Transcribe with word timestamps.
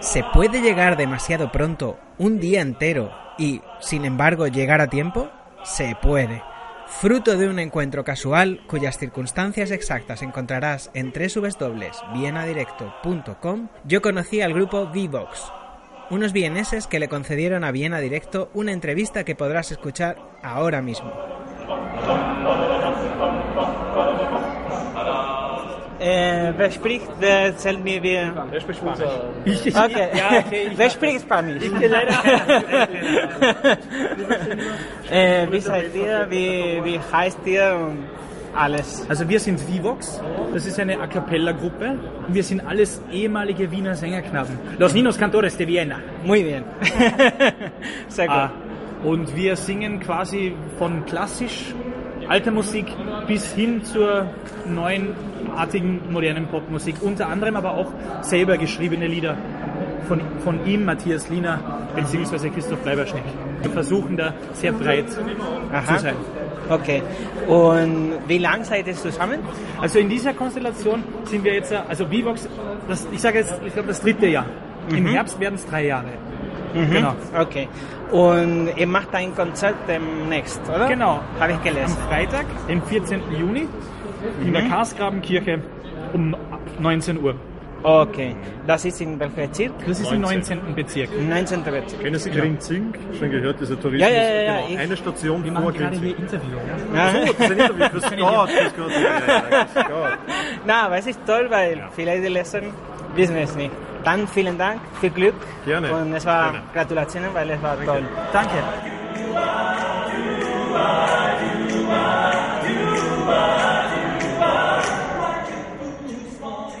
¿Se 0.00 0.22
puede 0.32 0.60
llegar 0.60 0.96
demasiado 0.96 1.50
pronto, 1.50 1.98
un 2.18 2.38
día 2.38 2.60
entero, 2.60 3.10
y, 3.38 3.60
sin 3.80 4.04
embargo, 4.04 4.46
llegar 4.46 4.80
a 4.80 4.86
tiempo? 4.88 5.28
Se 5.64 5.96
puede. 6.00 6.44
Fruto 6.86 7.36
de 7.36 7.48
un 7.48 7.58
encuentro 7.58 8.04
casual 8.04 8.60
cuyas 8.68 8.98
circunstancias 8.98 9.72
exactas 9.72 10.22
encontrarás 10.22 10.92
en 10.94 11.12
www.vienadirecto.com, 11.12 13.68
yo 13.84 14.00
conocí 14.00 14.40
al 14.40 14.54
grupo 14.54 14.84
V-Vox, 14.84 15.52
unos 16.10 16.32
vieneses 16.32 16.86
que 16.86 17.00
le 17.00 17.08
concedieron 17.08 17.64
a 17.64 17.72
Viena 17.72 17.98
Directo 17.98 18.50
una 18.54 18.70
entrevista 18.72 19.24
que 19.24 19.34
podrás 19.34 19.72
escuchar 19.72 20.16
ahora 20.42 20.80
mismo. 20.80 21.12
Äh, 26.06 26.52
wer 26.56 26.70
spricht, 26.70 27.08
der 27.20 27.38
erzählt 27.46 27.82
mir, 27.82 28.00
wie... 28.00 28.16
Wer 28.50 28.60
spricht 28.60 28.78
Spanisch? 28.78 29.10
Okay. 29.44 30.08
Ja, 30.14 30.38
okay, 30.38 30.68
ich- 30.70 30.78
wer 30.78 30.90
spricht 30.90 31.22
Spanisch? 31.22 31.64
Ich 31.64 31.72
bin 31.72 31.90
leider. 31.90 32.14
äh, 35.10 35.46
wie 35.50 35.60
seid 35.60 35.94
ihr? 35.94 36.26
Wie, 36.30 36.80
wie 36.84 37.00
heißt 37.12 37.40
ihr? 37.44 37.76
Und 37.88 38.04
alles. 38.54 39.04
Also 39.08 39.28
wir 39.28 39.40
sind 39.40 39.60
Vivox, 39.68 40.20
das 40.54 40.64
ist 40.66 40.78
eine 40.78 40.98
A 41.00 41.06
Cappella-Gruppe 41.06 41.98
wir 42.28 42.42
sind 42.42 42.60
alles 42.66 43.00
ehemalige 43.12 43.70
Wiener 43.70 43.94
Sängerknaben. 43.94 44.58
Los 44.78 44.94
Ninos 44.94 45.18
Cantores 45.18 45.56
de 45.56 45.66
Viena. 45.66 45.98
Muy 46.24 46.42
bien. 46.42 46.64
Sehr 48.08 48.26
gut. 48.26 48.36
Ah, 48.36 48.50
und 49.04 49.34
wir 49.36 49.56
singen 49.56 50.00
quasi 50.00 50.54
von 50.78 51.04
klassisch 51.04 51.74
alter 52.28 52.50
Musik 52.50 52.86
bis 53.26 53.52
hin 53.52 53.84
zur 53.84 54.26
neuen 54.66 55.14
artigen 55.54 56.00
modernen 56.10 56.46
Popmusik. 56.46 56.96
Unter 57.00 57.28
anderem 57.28 57.56
aber 57.56 57.72
auch 57.74 57.92
selber 58.20 58.58
geschriebene 58.58 59.06
Lieder 59.06 59.36
von, 60.08 60.20
von 60.44 60.66
ihm, 60.66 60.84
Matthias 60.84 61.28
Liener, 61.28 61.60
beziehungsweise 61.94 62.50
Christoph 62.50 62.84
Leiberschneck. 62.84 63.24
Wir 63.62 63.70
versuchen 63.70 64.16
da 64.16 64.34
sehr 64.52 64.72
breit 64.72 65.06
Aha. 65.72 65.96
zu 65.96 66.02
sein. 66.02 66.14
Okay. 66.68 67.02
Und 67.46 68.12
wie 68.26 68.38
lange 68.38 68.64
seid 68.64 68.86
ihr 68.86 68.94
zusammen? 68.94 69.38
Also 69.80 69.98
in 69.98 70.08
dieser 70.08 70.34
Konstellation 70.34 71.02
sind 71.24 71.44
wir 71.44 71.54
jetzt, 71.54 71.72
also 71.72 72.10
Vivox, 72.10 72.48
das, 72.88 73.06
ich 73.12 73.20
sage 73.20 73.38
jetzt, 73.38 73.54
ich 73.64 73.72
glaube 73.72 73.88
das 73.88 74.00
dritte 74.00 74.26
Jahr. 74.26 74.46
Im 74.90 75.06
Herbst 75.06 75.38
werden 75.40 75.54
es 75.56 75.66
drei 75.66 75.86
Jahre. 75.86 76.06
Genau. 76.74 77.14
Okay. 77.38 77.68
Und 78.10 78.68
ihr 78.76 78.86
macht 78.86 79.14
ein 79.14 79.34
Konzert 79.34 79.74
demnächst, 79.88 80.60
oder? 80.68 80.86
Genau. 80.88 81.20
Habe 81.40 81.52
ich 81.52 81.58
Am 81.58 81.64
gelesen. 81.64 81.96
Freitag, 82.08 82.44
den 82.68 82.82
14. 82.82 83.20
Juni, 83.38 83.66
in 84.44 84.52
der 84.52 84.68
Karlsgrabenkirche 84.68 85.60
um 86.12 86.36
19 86.78 87.20
Uhr. 87.22 87.34
Okay. 87.82 88.34
Das 88.66 88.84
ist 88.84 89.00
in 89.00 89.18
welchem 89.20 89.36
Bezirk? 89.36 89.72
Das 89.86 90.00
ist 90.00 90.10
im 90.10 90.20
19. 90.20 90.74
Bezirk. 90.74 91.08
19. 91.28 91.62
Bezirk. 91.62 92.00
Kennen 92.02 92.18
Sie 92.18 92.30
Grinzing? 92.30 92.92
Schon 93.18 93.30
gehört, 93.30 93.60
dieser 93.60 93.80
Tourismus. 93.80 94.10
Ja, 94.10 94.16
ja, 94.16 94.22
ja, 94.22 94.42
ja, 94.42 94.56
genau. 94.56 94.68
ich- 94.70 94.78
Eine 94.78 94.96
Station 94.96 95.44
Wir 95.44 95.52
vor 95.52 95.60
machen 95.62 95.74
gerade 95.78 95.96
Grinzing. 95.96 96.02
hier 96.08 96.18
Interview. 96.18 96.56
Ja. 96.94 97.10
So, 97.10 97.18
das 97.20 97.30
ist 97.30 97.40
ein 97.40 97.58
Interview. 97.58 97.88
Grüß 97.90 98.02
Gott, 98.02 98.48
grüß 98.50 98.72
Gott. 98.76 98.90
Ja, 98.92 99.34
ja, 99.34 99.40
grüß 99.72 99.74
Gott. 99.86 100.18
Na, 100.66 100.86
aber 100.86 100.98
es 100.98 101.06
ist 101.06 101.20
toll, 101.26 101.46
weil 101.48 101.84
vielleicht 101.94 102.24
die 102.24 102.28
Leser 102.28 102.60
wissen 103.14 103.36
es 103.36 103.54
nicht. 103.54 103.70
Dann 104.06 104.26
vielen 104.28 104.56
Dank, 104.56 104.80
viel 105.00 105.10
Glück. 105.10 105.34
Gerne. 105.64 105.92
Und 105.92 106.14
es 106.14 106.24
war 106.24 106.52
Gerne. 106.52 106.66
Gratulationen, 106.72 107.34
weil 107.34 107.50
es 107.50 107.60
war 107.60 107.76
toll. 107.84 108.08
Danke. 108.32 108.54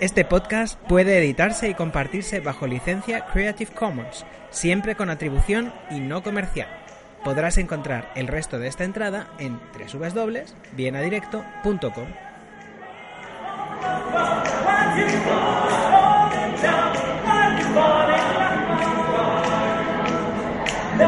Este 0.00 0.24
podcast 0.24 0.80
puede 0.88 1.18
editarse 1.18 1.68
y 1.68 1.74
compartirse 1.74 2.40
bajo 2.40 2.66
licencia 2.66 3.26
Creative 3.26 3.70
Commons, 3.70 4.26
siempre 4.50 4.96
con 4.96 5.08
atribución 5.08 5.72
y 5.92 6.00
no 6.00 6.24
comercial. 6.24 6.66
Podrás 7.22 7.56
encontrar 7.56 8.10
el 8.16 8.26
resto 8.26 8.58
de 8.58 8.66
esta 8.66 8.82
entrada 8.82 9.28
en 9.38 9.60
www.vienadirecto.com. 9.78 12.31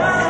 Yes. 0.00 0.29